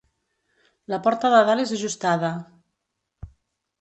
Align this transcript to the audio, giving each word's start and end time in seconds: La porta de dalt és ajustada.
La 0.93 0.99
porta 1.07 1.31
de 1.35 1.43
dalt 1.49 1.65
és 1.67 1.75
ajustada. 1.77 2.33